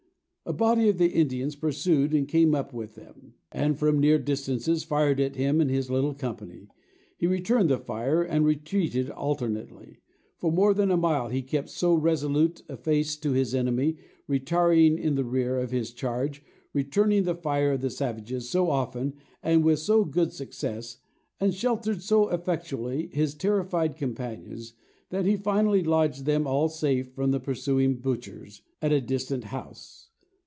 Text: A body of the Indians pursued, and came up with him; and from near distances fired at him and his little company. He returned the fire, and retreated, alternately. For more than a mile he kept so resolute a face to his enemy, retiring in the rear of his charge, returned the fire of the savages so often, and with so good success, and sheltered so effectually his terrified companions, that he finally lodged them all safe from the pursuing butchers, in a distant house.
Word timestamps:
A 0.43 0.53
body 0.53 0.89
of 0.89 0.97
the 0.97 1.11
Indians 1.13 1.55
pursued, 1.55 2.13
and 2.13 2.27
came 2.27 2.53
up 2.53 2.73
with 2.73 2.95
him; 2.95 3.35
and 3.53 3.77
from 3.79 3.99
near 3.99 4.17
distances 4.19 4.83
fired 4.83 5.17
at 5.21 5.37
him 5.37 5.61
and 5.61 5.69
his 5.69 5.89
little 5.89 6.13
company. 6.15 6.67
He 7.15 7.25
returned 7.25 7.69
the 7.69 7.77
fire, 7.77 8.21
and 8.21 8.43
retreated, 8.43 9.09
alternately. 9.11 9.99
For 10.39 10.51
more 10.51 10.73
than 10.73 10.91
a 10.91 10.97
mile 10.97 11.29
he 11.29 11.41
kept 11.41 11.69
so 11.69 11.93
resolute 11.93 12.63
a 12.67 12.75
face 12.75 13.15
to 13.17 13.31
his 13.31 13.55
enemy, 13.55 13.95
retiring 14.27 14.97
in 14.97 15.15
the 15.15 15.23
rear 15.23 15.57
of 15.57 15.71
his 15.71 15.93
charge, 15.93 16.43
returned 16.73 17.23
the 17.23 17.35
fire 17.35 17.71
of 17.73 17.81
the 17.81 17.91
savages 17.91 18.49
so 18.49 18.69
often, 18.69 19.13
and 19.41 19.63
with 19.63 19.79
so 19.79 20.03
good 20.03 20.33
success, 20.33 20.97
and 21.39 21.53
sheltered 21.53 22.01
so 22.01 22.27
effectually 22.27 23.09
his 23.13 23.35
terrified 23.35 23.95
companions, 23.95 24.73
that 25.11 25.25
he 25.25 25.37
finally 25.37 25.83
lodged 25.83 26.25
them 26.25 26.45
all 26.45 26.67
safe 26.67 27.13
from 27.13 27.31
the 27.31 27.39
pursuing 27.39 27.93
butchers, 27.95 28.63
in 28.81 28.91
a 28.91 28.99
distant 28.99 29.45
house. 29.45 30.07